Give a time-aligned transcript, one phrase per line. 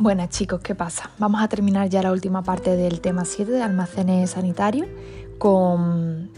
[0.00, 1.10] Buenas chicos, ¿qué pasa?
[1.18, 4.88] Vamos a terminar ya la última parte del tema 7 de almacenes sanitarios
[5.36, 6.30] con,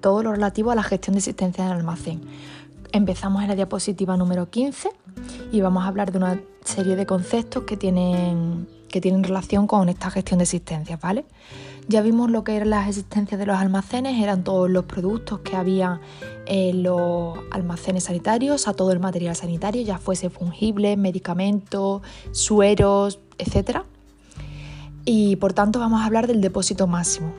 [0.00, 2.22] todo lo relativo a la gestión de existencia del almacén.
[2.90, 4.88] Empezamos en la diapositiva número 15
[5.52, 9.90] y vamos a hablar de una serie de conceptos que tienen, que tienen relación con
[9.90, 11.26] esta gestión de existencias, ¿vale?
[11.92, 15.56] Ya vimos lo que eran las existencias de los almacenes, eran todos los productos que
[15.56, 16.00] había
[16.46, 22.00] en los almacenes sanitarios, a todo el material sanitario, ya fuese fungible, medicamentos,
[22.30, 23.80] sueros, etc.
[25.04, 27.34] Y por tanto vamos a hablar del depósito máximo.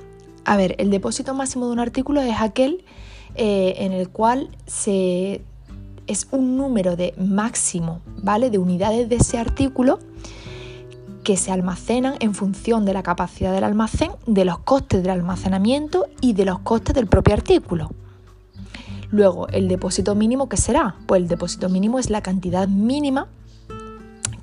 [0.45, 2.85] A ver, el depósito máximo de un artículo es aquel
[3.33, 5.41] eh, en el cual se,
[6.05, 8.51] es un número de máximo, ¿vale?
[8.51, 9.97] De unidades de ese artículo
[11.23, 16.05] que se almacenan en función de la capacidad del almacén, de los costes del almacenamiento
[16.21, 17.89] y de los costes del propio artículo.
[19.09, 20.95] Luego, el depósito mínimo, ¿qué será?
[21.05, 23.27] Pues el depósito mínimo es la cantidad mínima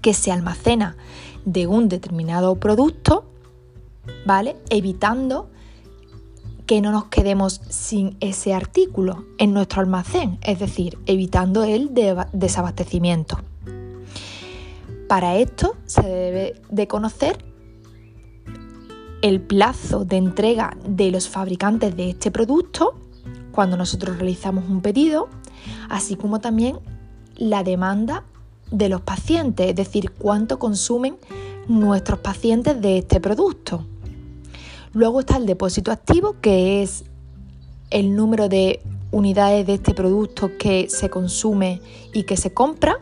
[0.01, 0.97] que se almacena
[1.45, 3.25] de un determinado producto,
[4.25, 4.57] ¿vale?
[4.71, 5.51] Evitando
[6.67, 11.91] que no nos quedemos sin ese artículo en nuestro almacén, es decir, evitando el
[12.33, 13.39] desabastecimiento.
[15.11, 17.45] Para esto se debe de conocer
[19.23, 22.95] el plazo de entrega de los fabricantes de este producto
[23.51, 25.29] cuando nosotros realizamos un pedido,
[25.89, 26.79] así como también
[27.35, 28.23] la demanda
[28.71, 31.17] de los pacientes, es decir, cuánto consumen
[31.67, 33.85] nuestros pacientes de este producto.
[34.93, 37.03] Luego está el depósito activo, que es
[37.91, 41.81] el número de unidades de este producto que se consume
[42.15, 43.01] y que se compra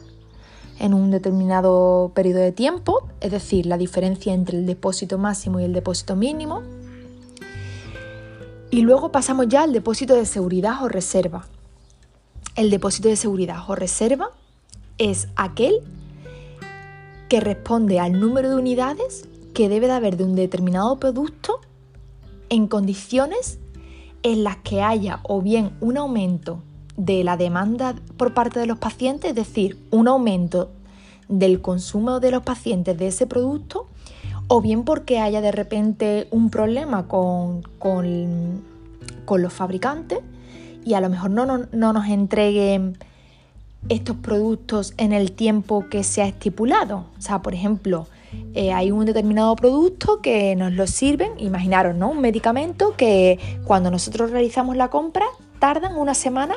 [0.78, 5.64] en un determinado periodo de tiempo, es decir, la diferencia entre el depósito máximo y
[5.64, 6.62] el depósito mínimo.
[8.70, 11.46] Y luego pasamos ya al depósito de seguridad o reserva.
[12.54, 14.30] El depósito de seguridad o reserva
[14.98, 15.80] es aquel
[17.28, 21.61] que responde al número de unidades que debe de haber de un determinado producto
[22.48, 23.58] en condiciones
[24.22, 26.62] en las que haya o bien un aumento
[26.98, 30.69] de la demanda por parte de los pacientes, es decir, un aumento
[31.29, 33.86] del consumo de los pacientes de ese producto,
[34.48, 38.63] o bien porque haya de repente un problema con, con,
[39.29, 40.20] los fabricantes
[40.85, 42.97] y a lo mejor no, no, nos entreguen
[43.89, 47.05] estos productos en el tiempo que se ha estipulado.
[47.17, 48.09] O sea, por ejemplo,
[48.55, 52.11] eh, hay un determinado producto que nos lo sirven, imaginaros, ¿no?
[52.11, 55.27] Un medicamento que cuando nosotros realizamos la compra
[55.61, 56.57] tardan una semana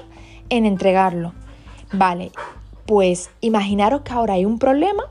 [0.52, 1.34] en entregarlo.
[1.92, 2.32] Vale,
[2.86, 5.04] pues imaginaros que ahora hay un problema,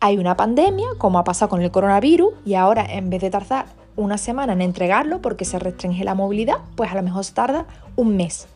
[0.00, 3.66] hay una pandemia, como ha pasado con el coronavirus, y ahora en vez de tardar
[3.96, 7.66] una semana en entregarlo porque se restringe la movilidad, pues a lo mejor tarda
[7.96, 8.46] un mes.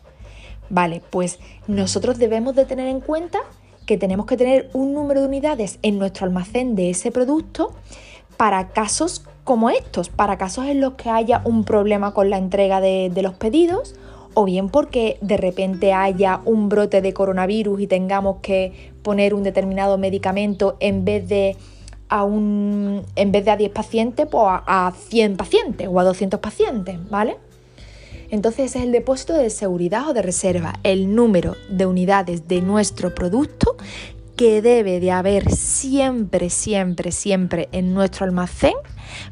[0.69, 3.39] Vale, pues nosotros debemos de tener en cuenta
[3.85, 7.73] que tenemos que tener un número de unidades en nuestro almacén de ese producto
[8.37, 12.81] para casos como estos, para casos en los que haya un problema con la entrega
[12.81, 13.93] de, de los pedidos
[14.35, 19.43] o bien porque de repente haya un brote de coronavirus y tengamos que poner un
[19.43, 21.57] determinado medicamento en vez de
[22.09, 26.39] a un en vez de a 10 pacientes, pues a, 100 pacientes o a 200
[26.39, 27.37] pacientes, ¿vale?
[28.29, 33.15] Entonces es el depósito de seguridad o de reserva, el número de unidades de nuestro
[33.15, 33.77] producto
[34.35, 38.73] que debe de haber siempre, siempre, siempre en nuestro almacén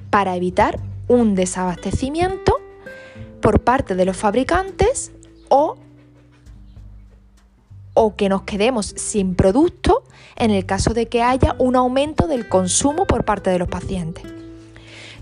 [0.10, 2.53] para evitar un desabastecimiento
[3.44, 5.12] por parte de los fabricantes
[5.50, 5.76] o,
[7.94, 10.04] o que nos quedemos sin producto
[10.38, 14.24] en el caso de que haya un aumento del consumo por parte de los pacientes.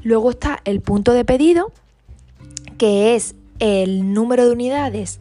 [0.04, 1.72] Luego está el punto de pedido,
[2.78, 5.20] que es el número de unidades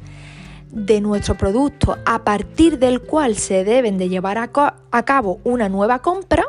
[0.71, 6.01] de nuestro producto a partir del cual se deben de llevar a, cabo una nueva
[6.01, 6.45] compra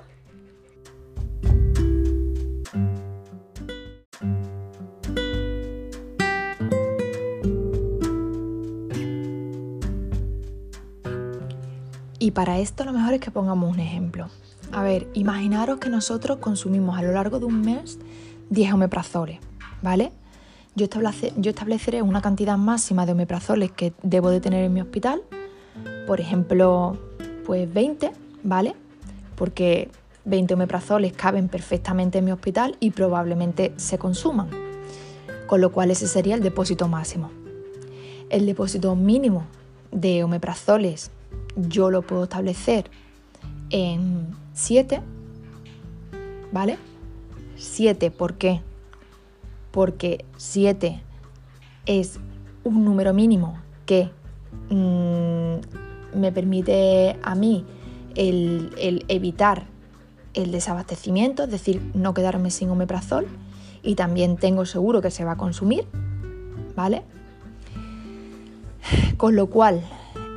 [12.21, 14.27] Y para esto lo mejor es que pongamos un ejemplo.
[14.71, 17.97] A ver, imaginaros que nosotros consumimos a lo largo de un mes
[18.51, 19.39] 10 omeprazoles,
[19.81, 20.11] ¿vale?
[20.75, 20.85] Yo,
[21.37, 25.23] yo estableceré una cantidad máxima de omeprazoles que debo de tener en mi hospital,
[26.05, 26.95] por ejemplo,
[27.43, 28.11] pues 20,
[28.43, 28.75] ¿vale?
[29.35, 29.89] Porque
[30.25, 34.47] 20 omeprazoles caben perfectamente en mi hospital y probablemente se consuman,
[35.47, 37.31] con lo cual ese sería el depósito máximo.
[38.29, 39.47] El depósito mínimo
[39.91, 41.09] de omeprazoles
[41.55, 42.89] yo lo puedo establecer
[43.69, 45.01] en 7,
[46.51, 46.77] ¿vale?
[47.55, 48.61] 7, ¿por qué?
[49.71, 51.01] Porque 7
[51.85, 52.19] es
[52.63, 54.09] un número mínimo que
[54.69, 57.65] mm, me permite a mí
[58.15, 59.65] el, evitar
[60.33, 63.27] el desabastecimiento, es decir, no quedarme sin omeprazol
[63.83, 65.85] y también tengo seguro que se va a consumir,
[66.75, 67.03] ¿vale?
[69.17, 69.81] Con lo cual,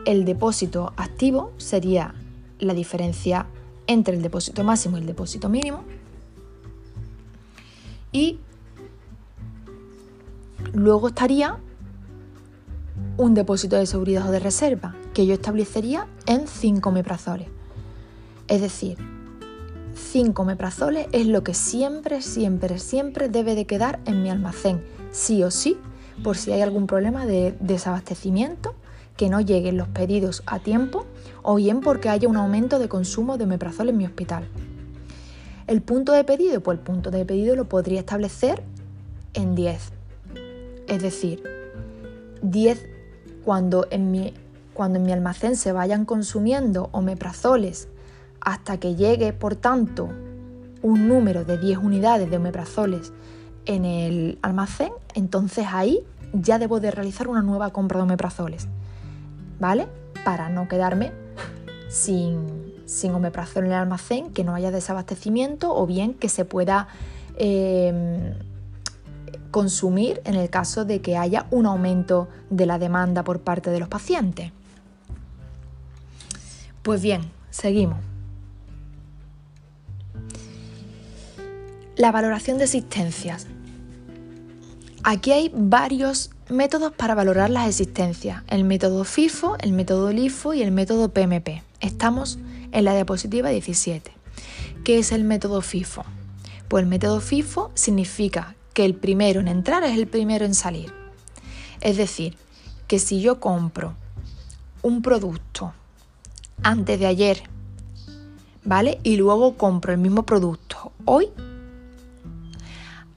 [0.04, 2.14] el depósito activo sería
[2.58, 3.46] la diferencia
[3.86, 5.84] entre el depósito máximo y el depósito mínimo.
[8.12, 8.38] Y
[10.72, 11.58] luego estaría
[13.16, 17.48] un depósito de seguridad o de reserva que yo establecería en 5 meprazoles.
[18.48, 18.98] Es decir,
[19.94, 25.42] 5 meprazoles es lo que siempre, siempre, siempre debe de quedar en mi almacén, sí
[25.42, 25.76] o sí,
[26.22, 28.74] por si hay algún problema de desabastecimiento,
[29.16, 31.06] que no lleguen los pedidos a tiempo
[31.42, 34.48] o bien porque haya un aumento de consumo de omeprazol en mi hospital.
[35.66, 38.62] El punto de pedido, pues el punto de pedido lo podría establecer
[39.34, 39.92] en 10.
[40.88, 41.42] Es decir,
[42.42, 42.86] 10
[43.44, 44.34] cuando en mi,
[44.72, 47.88] cuando en mi almacén se vayan consumiendo omeprazoles
[48.40, 50.08] hasta que llegue, por tanto,
[50.82, 53.12] un número de 10 unidades de omeprazoles
[53.64, 58.68] en el almacén, entonces ahí ya debo de realizar una nueva compra de omeprazoles,
[59.58, 59.88] ¿vale?
[60.24, 61.12] Para no quedarme
[61.88, 66.88] sin, sin omeprazol en el almacén, que no haya desabastecimiento o bien que se pueda
[67.36, 68.34] em,
[69.50, 73.78] consumir en el caso de que haya un aumento de la demanda por parte de
[73.78, 74.50] los pacientes.
[76.82, 77.98] Pues bien, seguimos.
[81.96, 83.46] La valoración de existencias.
[85.04, 88.42] Aquí hay varios métodos para valorar las existencias.
[88.48, 91.62] El método FIFO, el método LIFO y el método PMP.
[91.80, 92.38] Estamos
[92.72, 94.12] en la diapositiva 17.
[94.84, 96.04] ¿Qué es el método FIFO?
[96.68, 100.92] Pues el método FIFO significa que el primero en entrar es el primero en salir.
[101.80, 102.36] Es decir,
[102.86, 103.94] que si yo compro
[104.82, 105.72] un producto
[106.62, 107.42] antes de ayer,
[108.64, 108.98] ¿vale?
[109.02, 111.30] Y luego compro el mismo producto hoy,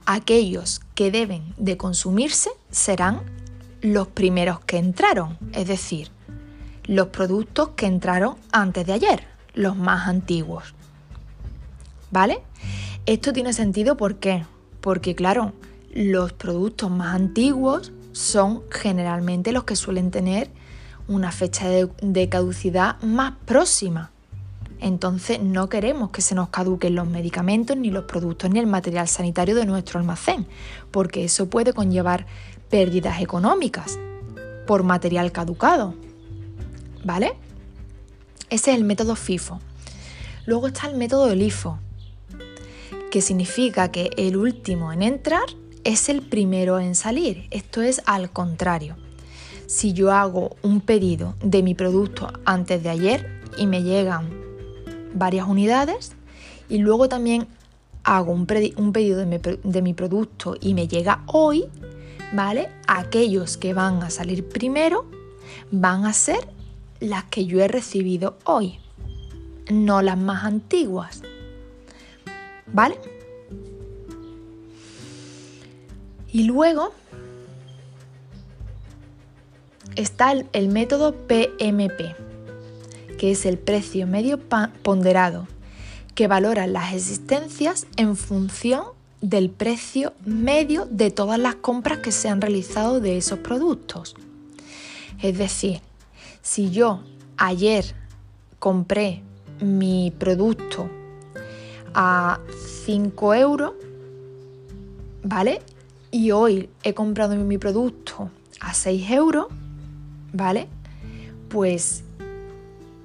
[0.08, 3.20] aquellos que deben de consumirse serán
[3.82, 6.08] los primeros que entraron, es decir,
[6.84, 10.74] los productos que entraron antes de ayer, los más antiguos.
[12.10, 12.40] ¿Vale?
[13.04, 13.98] Esto tiene sentido.
[13.98, 15.52] Porque claro,
[15.92, 20.50] los productos más antiguos son generalmente los que suelen tener
[21.06, 24.10] una fecha de caducidad más próxima.
[24.80, 29.08] Entonces no queremos que se nos caduquen los medicamentos, ni los productos, ni el material
[29.08, 30.46] sanitario de nuestro almacén,
[30.90, 32.26] porque eso puede conllevar
[32.70, 33.98] pérdidas económicas
[34.66, 35.94] por material caducado.
[37.04, 37.32] ¿Vale?
[38.50, 39.60] Ese es el método FIFO.
[40.46, 41.78] Luego está el método LIFO,
[43.10, 45.44] que significa que el último en entrar
[45.84, 47.46] es el primero en salir.
[47.50, 48.96] Esto es al contrario.
[49.66, 54.47] Si yo hago un pedido de mi producto antes de ayer y me llegan
[55.14, 56.12] varias unidades
[56.68, 57.46] y luego también
[58.04, 61.66] hago un, pedido de mi, producto y me llega hoy,
[62.32, 62.70] ¿vale?
[62.86, 65.06] Aquellos que van a salir primero
[65.70, 66.48] van a ser
[67.00, 68.78] las que yo he recibido hoy,
[69.70, 71.22] no las más antiguas,
[72.66, 72.98] ¿vale?
[76.32, 76.92] Y luego
[79.96, 82.27] está el método PMP
[83.18, 84.38] que es el precio medio
[84.82, 85.46] ponderado,
[86.14, 88.84] que valora las existencias en función
[89.20, 94.14] del precio medio de todas las compras que se han realizado de esos productos.
[95.20, 95.80] Es decir,
[96.40, 97.02] si yo
[97.36, 97.84] ayer
[98.58, 99.22] compré
[99.60, 100.88] mi producto
[101.94, 102.40] a
[102.84, 103.72] 5 euros,
[105.24, 105.60] ¿vale?
[106.10, 109.46] Y hoy he comprado mi producto a 6 euros,
[110.32, 110.68] ¿vale?
[111.48, 112.04] Pues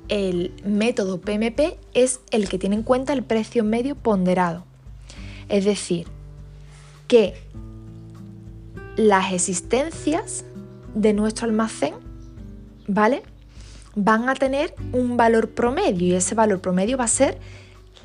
[0.10, 4.65] el método PMP es el que tiene en cuenta el precio medio ponderado.
[5.50, 6.07] Es decir,
[7.07, 7.36] que
[8.95, 10.45] las existencias
[10.93, 11.93] de nuestro almacén,
[12.88, 13.24] ¿vale?
[13.95, 17.38] Van a tener un valor promedio y ese valor promedio va a ser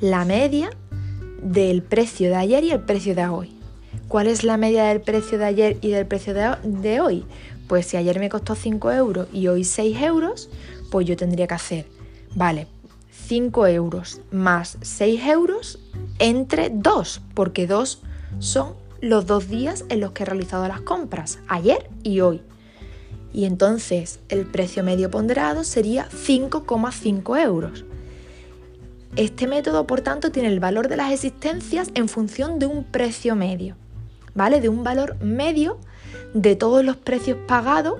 [0.01, 0.69] la media
[1.41, 3.59] del precio de ayer y el precio de hoy.
[4.07, 7.25] ¿Cuál es la media del precio de ayer y del precio de, hoy?
[7.67, 10.49] Pues si ayer me costó 5 euros y hoy 6 euros,
[10.89, 11.85] pues yo tendría que hacer,
[12.35, 12.67] vale,
[13.11, 15.79] 5 euros más 6 euros
[16.19, 18.01] entre 2, porque 2
[18.39, 22.41] son los dos días en los que he realizado las compras, ayer y hoy.
[23.31, 27.85] Y entonces el precio medio ponderado sería 5,5 euros.
[29.15, 33.35] Este método, por tanto, tiene el valor de las existencias en función de un precio
[33.35, 33.75] medio,
[34.35, 34.61] ¿vale?
[34.61, 35.79] De un valor medio
[36.33, 37.99] de todos los precios pagados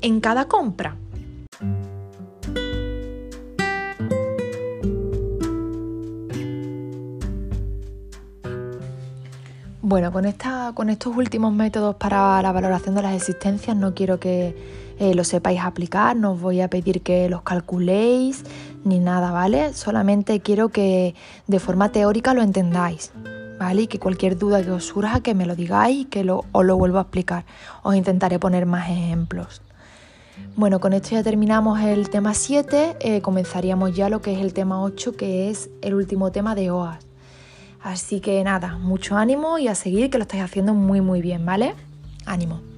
[0.00, 0.96] en cada compra.
[9.92, 14.18] Bueno, con, esta, con estos últimos métodos para la valoración de las existencias no quiero
[14.18, 14.56] que
[14.98, 18.42] eh, lo sepáis aplicar, no os voy a pedir que los calculéis
[18.84, 19.74] ni nada, ¿vale?
[19.74, 21.14] Solamente quiero que
[21.46, 23.12] de forma teórica lo entendáis,
[23.58, 23.82] ¿vale?
[23.82, 26.64] Y que cualquier duda que os surja, que me lo digáis y que lo, os
[26.64, 27.44] lo vuelvo a explicar.
[27.82, 29.60] Os intentaré poner más ejemplos.
[30.56, 34.54] Bueno, con esto ya terminamos el tema 7, eh, comenzaríamos ya lo que es el
[34.54, 37.11] tema 8, que es el último tema de OAS.
[37.82, 41.44] Así que nada, mucho ánimo y a seguir que lo estáis haciendo muy muy bien,
[41.44, 41.74] ¿vale?
[42.26, 42.71] Ánimo.